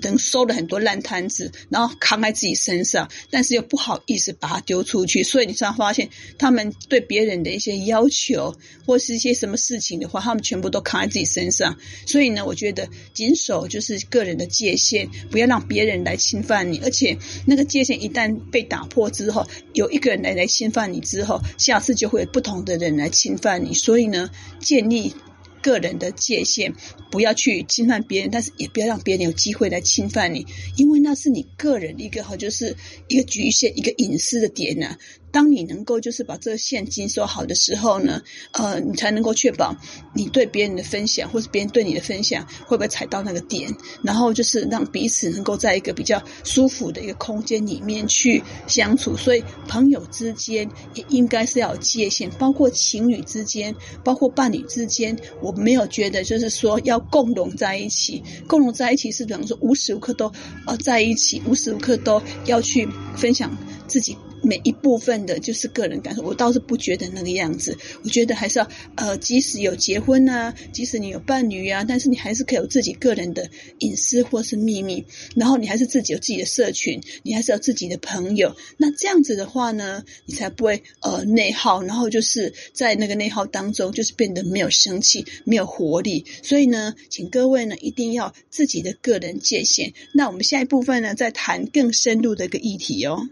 [0.00, 8.54] 等收了很多烂摊子，然后扛在自己身上，但是又不好意思把它丢出去，所以你才发现他们对别人的一些要求
[8.86, 11.76] 或是一些什么事情的话，他们全部都扛在自己身上。
[12.06, 16.78] 所以呢，我觉得谨守就是个人的界限，不要让别人来侵犯你。
[16.78, 23.74] 而且那个界限一旦被打破之后，有一个人来来侵犯你之后，下次就会有不同的人来侵犯你。
[23.74, 25.14] 所以呢，建立。
[25.62, 26.74] 个人的界限，
[27.10, 30.44] 不要去侵犯别人，但是也不要让别人有机会来侵犯你，
[30.76, 32.76] 因为那是你个人一个哈，就是
[33.08, 34.96] 一个局限、一个隐私的点呢、
[35.32, 39.74] 当你能够就是把这个现金收好的时候呢，呃，你才能够确保
[40.14, 49.16] 你对别人的分享，或是别人对你的分享会不会踩到那个点，然后就是让彼此能够在一个比较舒服的一个空间里面去相处。
[49.16, 60.30] 所以朋友之间也应该是要有界限，包括情侣之间，包括伴侣之间，我没有觉得就是说要共融在一起，共融在一起是比方说无时无刻都
[60.66, 63.50] 呃在一起，无时无刻都要去分享
[63.88, 64.14] 自己。
[64.42, 66.22] 每一部分的，就是个人感受。
[66.22, 67.76] 我倒是不觉得那个样子。
[68.04, 75.04] 我觉得还是要，呃，即使有结婚啊，即使你有伴侣啊，但是你还是可以有自己个人的隐私或是秘密。
[75.36, 78.54] 然后你还是自己有自己的社群，你还是有自己的朋友。
[78.76, 81.82] 那这样子的话呢，你才不会呃内耗。
[81.82, 86.24] 然后就是在那个内耗当中，就是变得没有生气、没有活力。
[86.42, 89.92] 所以呢，请各位呢一定要自己的个人界限。
[90.12, 93.28] 那我们下一部分呢，再谈更深入的一个议题哦。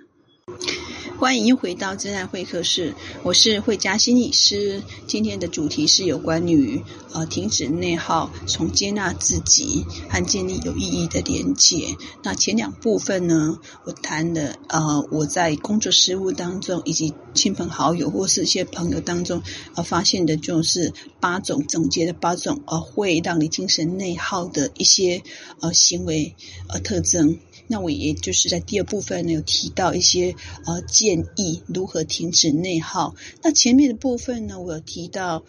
[1.19, 4.83] 欢迎又回到真爱会客室，我是慧佳心理师。
[5.07, 6.83] 今天的主题是有关于
[7.13, 11.95] 呃停止内耗，从接纳自己和建立有意义的连接。
[12.23, 19.43] 那前两部分呢，我谈的呃我在工作实务当中，以及亲朋好友或是一些朋友当中
[19.75, 25.23] 呃发现的，就是八种总结的八种呃会让你精神内耗的一些
[25.61, 26.35] 呃行为
[26.69, 27.39] 呃特征。
[27.71, 30.35] 那我也就是在第二部分呢，有提到一些
[30.67, 33.15] 呃建议如何停止内耗。
[33.43, 35.45] 那前面的部分呢，我有提到，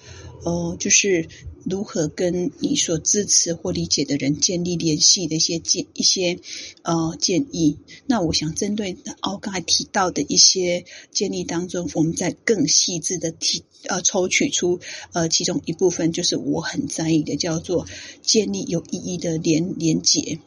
[0.46, 1.28] 呃，就是。
[1.64, 6.40] 如何跟你所支持或理解的人建立联系的一些建一些
[6.84, 7.78] 呃建议？
[8.08, 14.80] 那我想针对哦刚才提到的一些建议当中，我们再更细致的提呃抽取出
[15.14, 17.86] 呃其中一部分，就是我很在意的，叫做
[18.22, 20.40] 建立有意义的连连结，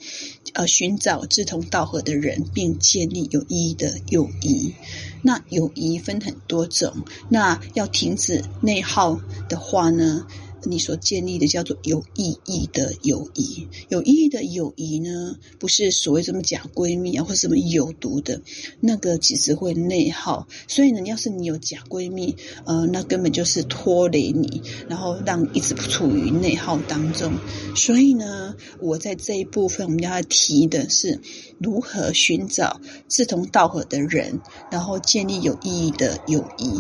[0.53, 4.75] 呃，寻找志同道合的人，并建立有意义的友谊。
[5.23, 10.27] 那友谊分很多种，那要停止内耗的话呢？
[10.65, 18.41] 你所建立的叫做有意义的友谊，有意义的友谊呢，不是所谓什么假闺蜜啊，或什么有毒的，
[18.81, 20.47] 那个其实会内耗。
[20.69, 27.33] 所以呢，要是你有假闺蜜，呃，那根本就是拖累你，然后让你一直处于内耗当中。
[27.77, 31.21] 所以呢，我在这一部分我们要提的是
[31.59, 36.71] 如何寻找志同道合的人，然后建立有意义的友谊。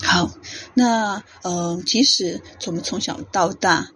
[0.00, 0.30] 好，
[0.74, 3.90] 那呃，其实从我们从小到大，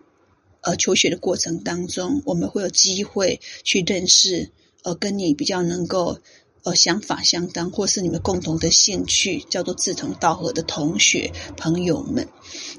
[0.61, 4.51] 呃，求学的过程当中，我们会有机会去认识
[4.83, 6.19] 呃，跟你比较能够
[6.65, 12.27] 呃想法相当，或是你们共同的兴趣叫做志同道合的同学朋友们。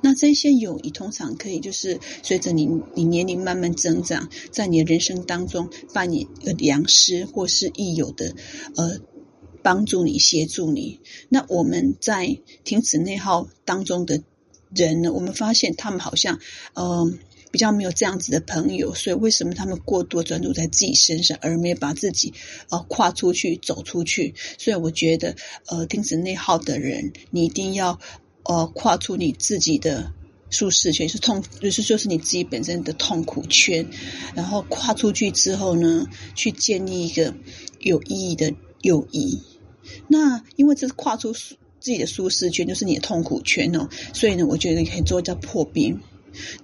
[0.01, 8.35] 那这些友谊通常可以就是随着你你年龄慢慢增长，在你的人生当中扮演一个良师或是益友的
[8.75, 8.99] 呃。
[9.63, 10.99] 帮助你，协助你。
[11.29, 14.21] 那我们在停止内耗当中的
[14.75, 15.11] 人呢？
[15.13, 16.39] 我们发现他们好像，
[16.73, 17.17] 嗯、
[17.49, 18.93] 比较没有这样子的朋友。
[18.93, 22.33] 所以，为什么他们过多专注在自己身上，而没有把自己
[22.69, 24.35] 呃跨出去、走出去？
[24.57, 25.35] 所以，我觉得，
[25.67, 27.99] 呃，停止内耗的人，你一定要
[28.43, 30.11] 呃跨出你自己的
[30.49, 33.87] 舒适圈，是痛，就是就是你自己本身的痛苦圈。
[34.35, 37.33] 然后跨出去之后呢，去建立一个
[37.79, 39.39] 有意义的友谊。
[40.07, 45.99] 那因为这是跨出自己的舒适圈，就是你的痛苦圈哦，所以呢，我觉得你可以做叫破冰。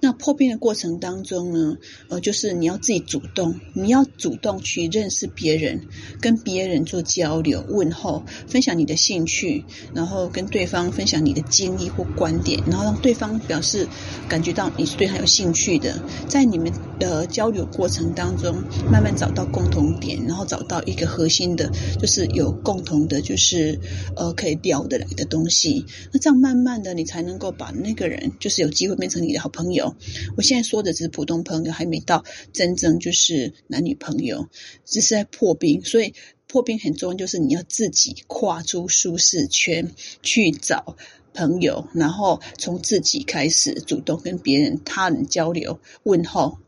[0.00, 1.76] 那破冰的过程当中呢，
[2.08, 5.86] 呃，就是你要自己主动，你要主动去认识别人，
[6.20, 13.86] 跟别人做交流、问候，分享你的兴趣，然后跟对方分享你的经历或观点，然后让对方表示
[14.28, 23.78] 感觉到你是对他有兴趣的，在你们的交流过程当中，慢慢找到共同点，然后找到一个核心的，就是有共同的，就是
[24.16, 25.86] 呃可以聊得来的东西。
[26.12, 29.59] 那这样慢慢的，你才能够把那个人，就是有机会变成你的好朋友。
[29.60, 29.94] 朋友，
[30.36, 34.48] 我现在说的只是普通朋友，还没到真正就是男女朋友，
[34.86, 35.84] 只是在破冰。
[35.84, 36.14] 所以
[36.46, 39.92] 破冰很重要，就是你要自己跨出舒适圈
[40.22, 40.96] 去找
[41.34, 46.58] 朋友，然后从自己开始主动跟别人、他人交流问候。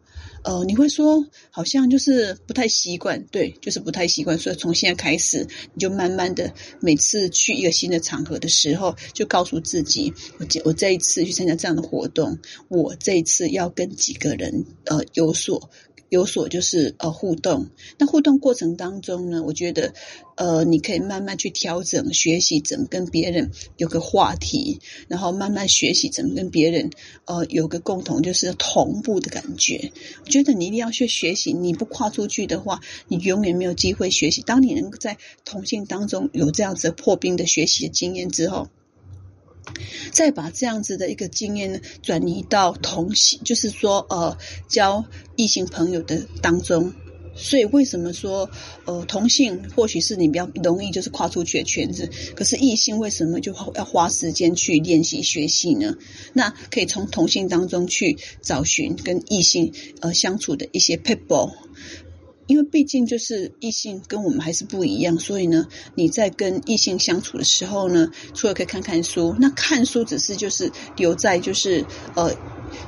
[0.44, 4.38] 呃，你会说好像就是不太习惯，对，就是不太习惯。
[4.38, 15.70] 所以从现在开始，你就慢慢的每次去一个新的场合的时候，就告诉自己，我这我这一次去参加这样的活动，我这一次要跟几个人呃有所。
[16.12, 19.94] 有所就是呃互动，那互动过程当中呢，我觉得
[20.34, 26.90] 呃你可以慢慢去调整学习怎么跟别人有个话题，然后慢慢学习怎么跟别人
[27.24, 29.90] 呃有个共同就是同步的感觉。
[30.22, 34.42] 我觉得你一定要去学习，你不跨出去的话，你永远没有机会学习。
[34.42, 38.68] 当你能够在同性当中有这样子破冰的学习的经验之后。
[40.12, 44.36] 再把这样子的一个经验呢，转移到同性，就是说，呃，
[44.68, 45.04] 交
[45.36, 46.92] 异性朋友的当中。
[47.34, 48.50] 所以，为什么说，
[48.84, 55.96] 呃，同性或许是你比较容易就是跨出去的圈子，可是异性为什么就要花时间去练习学习呢？
[56.34, 61.54] 那可以从同性当中去找寻跟异性呃相处的一些 people。
[62.46, 71.84] 因为毕竟就是异性跟我们还是不一样，所以呢，你在跟异性相处的时候呢，除了可以看看书，那看书只是就是留在就是
[72.14, 72.34] 呃。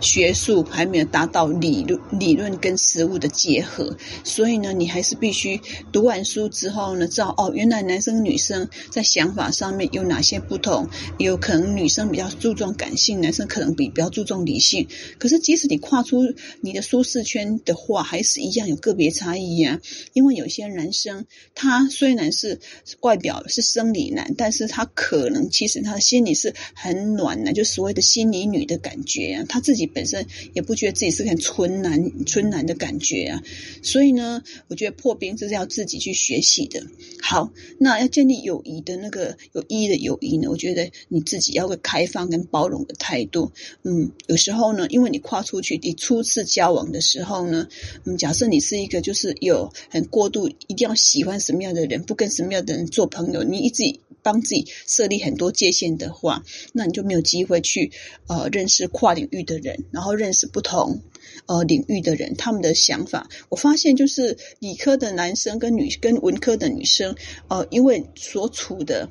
[0.01, 5.61] 学术还没有达到理论理论跟实务的结合，所以呢，你还是必须
[5.93, 14.87] 读完书之后呢，知道哦，原来男生女生在想法上面有哪些不同，有可能女生比较注重感性，男生可能比比较注重理性。
[15.19, 16.23] 可是即使你跨出
[16.61, 19.81] 你的舒适圈的话，还是一样有个别差异呀。
[20.13, 22.61] 因为有些男生他虽然是
[23.01, 33.43] 外表是生理男，但是他可能其实他的心里是很暖的，就所谓的心理女的感觉啊，他自自己本身也不觉得自己是很纯男、纯男的感觉啊，
[33.83, 36.87] 所以呢，我觉得破冰这是要自己去学习的。
[37.21, 43.51] 好，那要建立友谊的那个有意义的友谊呢，我觉得你自己要个开放跟包容的态度。
[43.83, 47.67] 嗯，有时候呢，因为你跨出去，你初次交往的时候呢，
[48.05, 53.83] 嗯，假设你是一个就是有很过度，一定要喜欢什么样的人，不跟什么样的人做朋友，你一直。
[54.23, 57.93] 帮自己设立很多界限的话，那你就没有机会去
[58.27, 61.01] 呃认识跨领域的人，然后认识不同
[61.47, 63.29] 呃领域的人，他们的想法。
[63.49, 67.17] 我发现就是理科的男生跟女跟文科的女生，
[67.49, 69.09] 呃，因为所处的。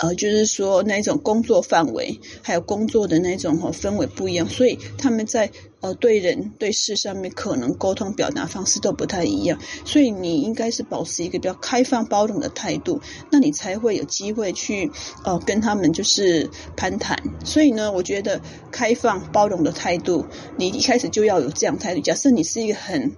[0.00, 14.90] 呃，就是说那种工作范围，还有工作的那种哈氛围不一样，所以他们在呃对人对事上面可能沟通表达方式都不太一样，所以你应该是保持一个比较开放包容的态度，那你才会有机会去
[15.24, 17.22] 呃跟他们就是攀谈。
[17.44, 18.40] 所以呢，我觉得
[18.70, 20.24] 开放包容的态度，
[20.56, 22.00] 你一开始就要有这样态度。
[22.00, 23.12] 假设你是一个很。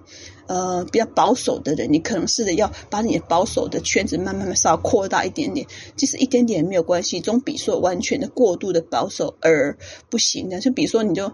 [0.53, 9.75] 呃，比较保守的人，你可能试着要把你的保守的圈子慢慢慢稍微扩大一点点，即使一点点也没有关系，总比说完全的过度的保守而
[10.11, 10.59] 不行的。
[10.59, 11.33] 就比如说，你就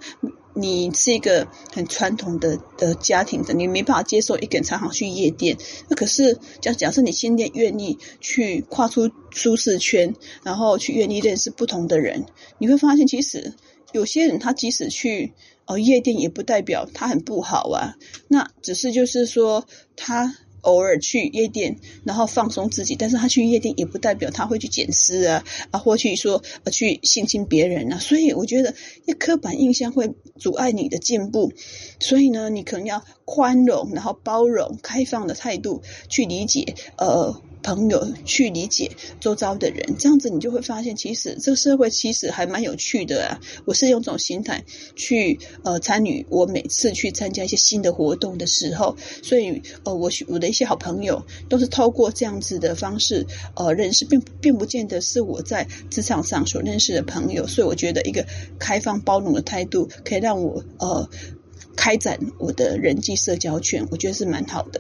[0.54, 5.58] 你是一个很传统的的家庭的，你没办法接受一个人常常去夜店。
[5.90, 12.26] 那可是假假设你现在愿意去跨出舒适圈，然后去愿意认识不同的人，
[12.58, 13.54] 你会发现其实
[13.92, 15.34] 有些人他即使去。
[15.70, 17.96] 哦，夜店也不代表他很不好啊，
[18.28, 28.74] 那只是就是说他偶尔去夜店，然后放松自己，但是他去夜店也不代表他会去捡尸啊，啊，或去说呃去性侵别人啊，所以我觉得
[29.06, 31.54] 一刻板印象会阻碍你的进步，
[32.00, 37.40] 所以呢，你可能要宽容，然后包容、开放的态度去理解，呃。
[37.62, 43.40] 朋友去理解周遭的人，这样子你就会发现，其实这个社会其实还蛮有趣的啊！
[43.66, 44.64] 我是用这种心态
[44.96, 58.26] 去呃参与，我每次去参加一些新的活动的时候，所以呃我我的一些好朋友都是透过这样子的方式呃认识，并并不见得是我在职场上所认识的朋友，所以我觉得一个
[58.58, 61.10] 开放包容的态度可以让我呃
[61.76, 64.80] 开展我的人际社交圈，我觉得是蛮好的。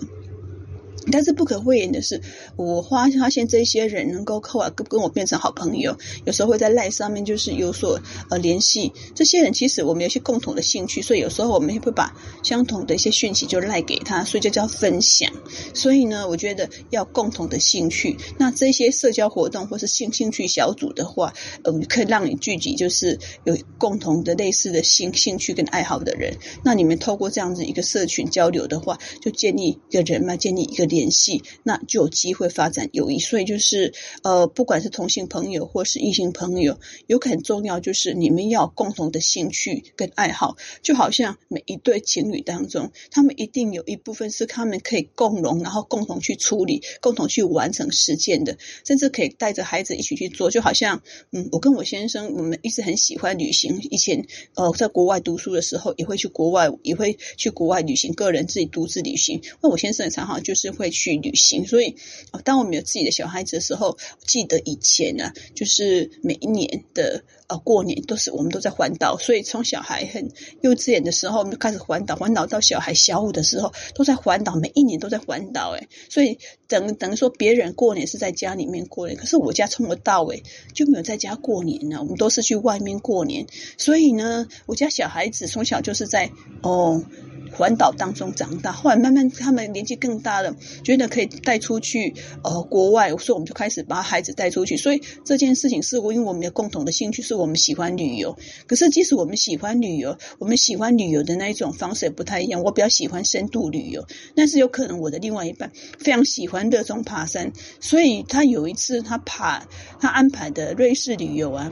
[1.11, 2.21] 但是不可讳言的是，
[2.55, 7.99] 我发发现这些人能够后来跟跟我变成好朋友，有时候会在赖上面就是有所
[8.29, 8.91] 呃联系。
[9.15, 15.31] 这些人其实我们有些共同的兴趣，所以有时候我们会把相同的一些讯息就赖给他，所以就叫分享。
[15.73, 21.33] 所以呢，我觉得要共同的兴趣，那这些社交活动或是兴兴趣小组的话，
[21.63, 26.37] 呃，可以让你聚集就是有共同的类似的兴兴趣跟爱好的人。
[26.63, 30.98] 那你们透过这样子一个社群交流的话，就建立一个人脉，建立一个联。
[30.99, 33.19] 联系，那就有机会发展友谊。
[33.19, 33.93] 所以就是，
[34.23, 36.77] 呃，不管是同性朋友或是异性朋友，
[37.07, 40.57] 有很重要就是你们要共同的兴趣跟爱好。
[40.81, 50.51] 就好像每一对情侣当中，他们一定有一部分是他们可以共融，然后共同去处理、共同去完成实践的，甚至可以带着孩子一起去做。
[50.51, 53.79] 就好像，嗯，我跟我先生，我们一直很喜欢旅行。
[53.89, 54.25] 以前，
[54.55, 59.41] 呃，在国外读书的时候，也会去国外，也会去国外旅行，个人自己独自旅行。
[59.61, 60.89] 那我先生也常常就是会。
[60.99, 61.95] 去旅行，所以
[62.43, 83.45] 当我们有自己的小孩子的时候，记得以前呢，就是每一年的呃过年都是我们都在环岛，所以从小孩很幼稚园的时候，我们就开始环岛，环岛到小孩小五的时候都在环岛，每一年都在环岛，哎，所以等等于说别人过年是在家里面过年，可是我家从头到尾就没有在家过年呢，我们都是去外面过年，
[83.77, 86.31] 所以呢，我家小孩子从小就是在
[86.63, 87.03] 哦。
[87.51, 94.77] 环岛当中长大，后来慢慢他们年纪更大了，觉得可以带出去呃国外，所以我们就开始把孩子带出去。
[94.77, 98.37] 所以这件事情是我因为我们有共同的兴趣，是我们喜欢旅游。
[98.67, 102.63] 可是即使我们喜欢旅游，我们喜欢旅游的那一种方式也不太一样。
[102.63, 109.65] 我比较喜欢深度旅游，但是有可能我的另外一半非常喜欢热衷爬山，所以他有一次他爬
[109.99, 111.71] 他安排的瑞士旅游啊。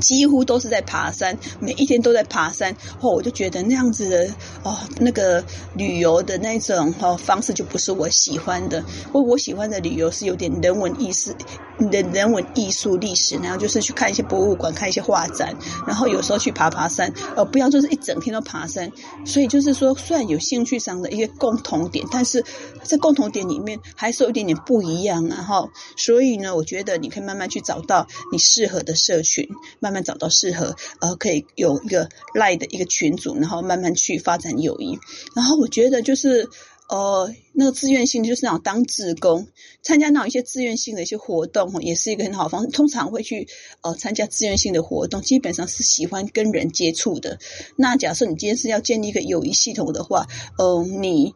[0.00, 2.72] 几乎都是在爬山，每一天都在爬山。
[3.00, 4.28] 哦，我就觉得那样子的
[4.62, 8.84] 哦，那个旅游的那种哦方式就不是我喜欢的。
[9.12, 11.34] 我我喜欢的旅游是有点人文意识。
[11.78, 15.54] 人人文艺术历史，然后就是去看一些博物馆，看一些画展，
[15.86, 18.90] 然后有时候去爬爬山，呃，不要就是一整天都爬山。
[19.24, 22.44] 所以就是说，虽然有兴趣上的一些共同点，但是
[22.82, 29.48] 在共同点里面还是有一点点不一样，然后，所以呢，我觉得你可以慢慢去找到你适合的社群，
[29.80, 34.98] 慢慢找到适合，呃，可以有一个赖的一个群组，然后慢慢去发展友谊。
[35.34, 36.48] 然后我觉得就是。
[36.90, 39.46] 呃，那个自愿性就是那种当志工，
[39.82, 42.68] 参加那种一些自愿性的一些活动，也是一个很好方式。
[42.68, 43.46] 通常会去
[43.82, 47.38] 呃参加自愿性的活动，基本上是喜欢跟人接触的。
[47.76, 51.34] 那假设你今天是要建立一个友谊系统的话，嗯、呃，你。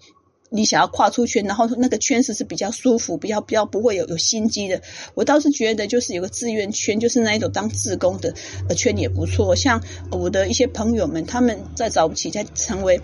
[0.52, 4.82] 你想要跨出圈，然后那个圈子是比较舒服，比较比较不会有有心机的。
[5.14, 8.34] 我倒是觉得，就是有个志愿圈，就是那一种当志工的
[8.76, 9.56] 圈也不错。
[9.56, 13.00] 像我的一些朋友们，他们在早期在成为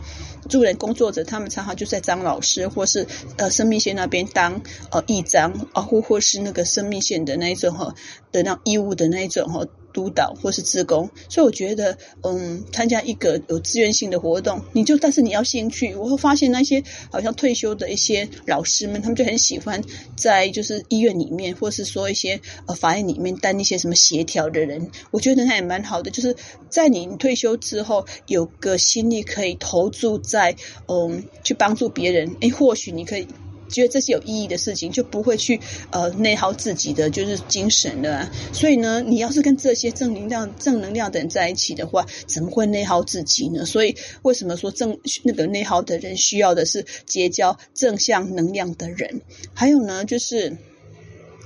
[0.49, 7.95] 助人工作者，他们常常就在张老师或是呃生命线那边当呃义张啊，或或是那个生命线的那一种哈
[8.31, 9.67] 的那义务的那一种哈。
[9.93, 15.95] 督导或是志工，所以我觉得，嗯，参加一个有志愿性的活动，你就但是你要先去。
[15.95, 19.83] 我会发现那些好像退休的一些老师们，他们就很喜欢
[20.17, 24.91] 在就是医院里面，或是说一些呃法院里面当一些什么协调的人。
[25.11, 26.37] 我觉得他也蛮好的，就是
[26.69, 30.55] 在你退休之后，有个心力可以投注在
[30.87, 32.37] 嗯去帮助别人。
[32.41, 33.27] 诶，或许你可以。
[33.69, 35.61] 觉得这些有意义的事情，就不会去
[35.91, 38.31] 呃内耗自己的就是精神了。
[38.53, 43.65] 所以呢，你要是跟这些正能量、正能量的人在一起的话，怎么会内耗自己呢？
[43.65, 49.23] 所以为什么说正那个内耗的人需要的是结交正向能量的人？
[49.55, 50.57] 还有呢，就是。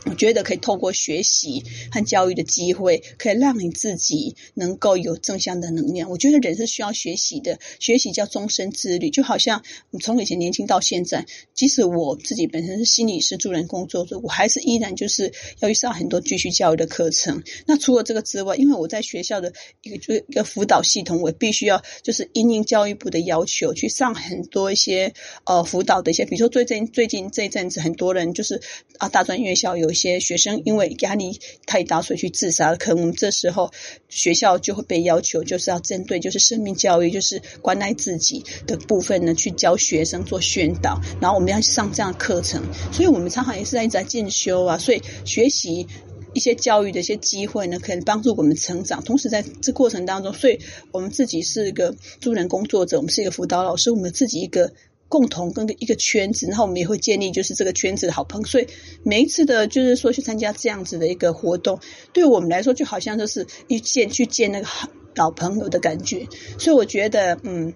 [0.04, 6.10] 我觉得可以透过学习和教育的机会，可以让你自己能够有正向的能量。
[6.10, 9.10] 我觉得人是需要学习的，学习叫终身之旅。
[9.10, 11.24] 就好像你从以前年轻到现在，
[11.54, 17.40] 即使我自己本身是心理师、助人工作者，我还是依然就是要去上很多继续教育的课程。
[17.66, 28.60] 那除了这个之外，因为我在学校的一个就一个辅导系统，我必须要就是因应教育部的要求去上很多一些呃辅导的一些，比如说最近最近这一阵子，很多人就是
[28.98, 29.91] 啊大专院校有。
[29.92, 32.74] 有些学生因为压力太大，所以去自杀。
[32.76, 33.70] 可能我们这时候
[34.08, 40.98] 学校就会被要求，就是要针对就是生命教育，就是关爱自己的部分呢，去教学生做宣导。
[41.20, 44.78] 然后我们要上这样的课程，所以我们常常也是在一直在进修啊。
[44.78, 45.86] 所以学习
[46.32, 49.04] 一些教育的一些机会呢，可以帮助我们成长。
[49.04, 50.58] 同时在这过程当中，所以
[50.90, 54.72] 我们自己是一个助人工作者，我们是一个辅导老师，我们自己一个。
[55.12, 58.46] 共同跟一个圈子，然后我们也会建立就是这个圈子的好朋友。
[58.46, 58.66] 所以
[59.02, 61.78] 每一次的，就是说去参加这样子的一个活动，
[62.14, 66.26] 对我们来说就好像就是一见去见那个好老朋友的感觉。
[66.58, 67.74] 所以我觉得，嗯。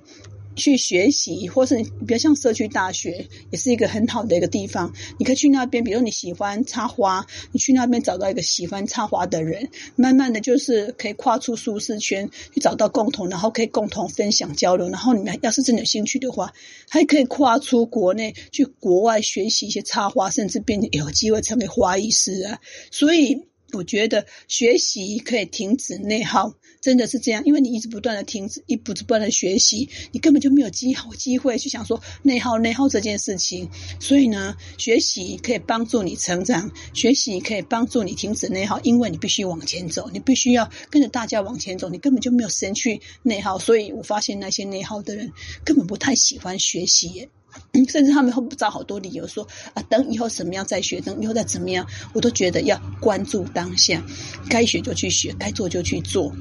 [0.57, 4.93] 去学习，或是你比较像社区大学，也是一个很好的一个地方。
[5.19, 14.89] 你可以去那边，比如你喜欢插花，你去那边找到一个喜欢插花的人，慢慢的就是可以跨出舒适圈，去找到共同，然后可以共同分享交流。
[14.89, 16.53] 然后你们要是真的有兴趣的话，
[16.89, 22.59] 还可以跨出国内去国外学习一些插花，甚至变成有机会成为花艺师啊。
[22.91, 26.55] 所以我觉得学习可以停止内耗。
[26.87, 33.69] 真的是这样，因为你一直不断的停止，一直不断的学习，你根本就没有机好机会去想说内耗内耗这件事情。
[33.99, 43.59] 所以呢，学习可以帮助你成长，学习可以帮助你停止内耗，因为你必须往前走，你必须要跟着大家往前走，你根本就没有时间去内耗。
[43.59, 45.33] 所以我发现那些内耗的人
[45.65, 47.29] 根本不太喜欢学习，
[47.91, 54.01] 甚至他们会找好多理由说啊，等以后什么样再学，等以后再怎么样，我都觉得要关注当下，
[54.49, 56.33] 该学就去学，该做就去做。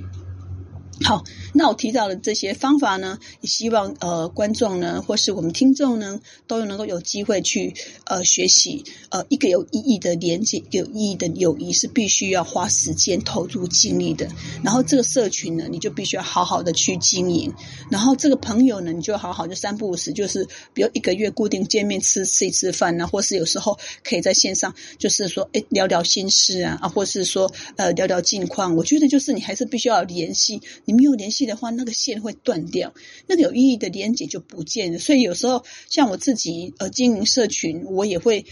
[1.04, 1.24] 好，
[1.58, 8.84] 那我提到的这些方法呢，也希望呃观众呢，或是我们听众呢，都能够有机会去呃学习。
[9.10, 14.28] 呃，一个有意义的连接，有意义的友谊是必须要花时间投入精力的。
[14.64, 17.54] 然后这个社群呢，你就必须要好好的去经营。
[17.90, 28.76] 然后这个朋友呢，你就好好的三不五时，就是比如一个月固定见面吃吃一次饭呢，或是有时候可以在线上，就是说诶聊聊心事啊啊，或是说呃聊聊近况。
[28.76, 30.62] 我觉得就是你还是必须要联系。
[30.84, 32.94] 你没有联系的话，那个线会断掉，
[33.28, 35.00] 那个有意义的连接就不见了。
[35.00, 38.46] 所以有时候像我自己呃经营社群，我也会。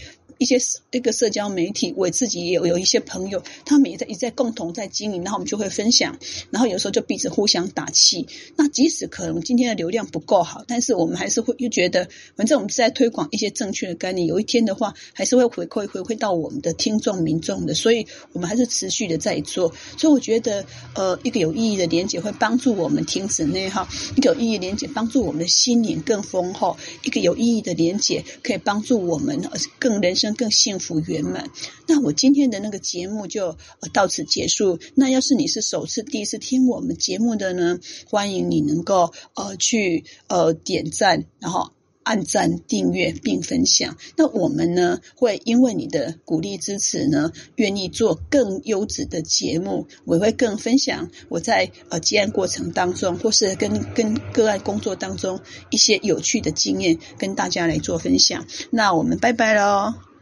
[0.44, 0.58] 一些
[0.90, 6.18] 一个社交媒体，我自己也有有一些朋友，他们也在也在共同在经营，然后我们就会分享，
[6.50, 8.26] 然后有时候就彼此互相打气。
[8.54, 19.72] 那即使可能今天的流量不够好，但是我们还是会又觉得，反正我们是在推广一些正确的概念，有一天的话，还是会回馈回馈到我们的听众民众的，所以我们还是持续的在做。
[19.96, 29.40] 所以我觉得，呃，一个有意义的连接会帮助我们停止内耗，一个有意义的连接帮助我们的心灵更丰厚，一个有意义的连接可以帮助我们
[29.78, 31.50] 更人生更幸福圆满。
[31.86, 33.56] 那我今天的那个节目就
[33.92, 34.78] 到此结束。
[34.94, 37.78] 那要是你是首次第一次听我们节目的呢，
[38.08, 41.72] 欢迎你能够呃去呃点赞，然后。
[42.04, 43.96] 按赞、订阅并分享。
[44.14, 49.86] 那我们呢，会因为你的鼓励支持呢，愿意做更优质的节目。
[50.04, 58.46] 我会更分享我在呃接案过程当中，或是跟跟个案工作当中一些有趣的经验，跟大家来做分享。
[58.68, 60.13] 那我们拜拜喽。